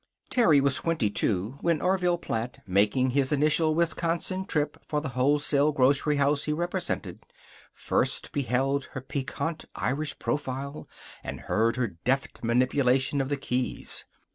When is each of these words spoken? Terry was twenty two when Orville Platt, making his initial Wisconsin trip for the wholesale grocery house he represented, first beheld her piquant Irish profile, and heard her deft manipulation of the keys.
Terry 0.31 0.59
was 0.61 0.77
twenty 0.77 1.11
two 1.11 1.59
when 1.61 1.79
Orville 1.79 2.17
Platt, 2.17 2.63
making 2.65 3.11
his 3.11 3.31
initial 3.31 3.75
Wisconsin 3.75 4.45
trip 4.45 4.79
for 4.87 4.99
the 4.99 5.09
wholesale 5.09 5.71
grocery 5.71 6.15
house 6.15 6.45
he 6.45 6.53
represented, 6.53 7.19
first 7.71 8.31
beheld 8.31 8.85
her 8.93 9.01
piquant 9.01 9.65
Irish 9.75 10.17
profile, 10.17 10.89
and 11.23 11.41
heard 11.41 11.75
her 11.75 11.85
deft 12.03 12.43
manipulation 12.43 13.21
of 13.21 13.29
the 13.29 13.37
keys. 13.37 14.05